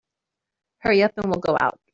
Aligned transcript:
Hurry 0.79 1.03
up 1.03 1.13
and 1.17 1.27
we'll 1.29 1.39
go 1.41 1.55
out. 1.59 1.79